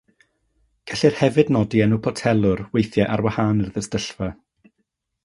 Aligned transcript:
Gellir 0.91 1.19
hefyd 1.19 1.51
nodi 1.57 1.83
enw 1.85 1.99
potelwr, 2.07 2.63
weithiau 2.79 3.07
ar 3.17 3.23
wahân 3.27 3.63
i'r 3.67 3.71
ddistyllfa. 3.77 4.31